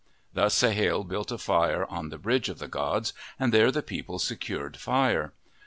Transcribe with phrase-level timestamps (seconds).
[0.33, 4.17] Thus Sahale built a fire on the bridge of the gods, and there the people
[4.17, 5.31] secured fire.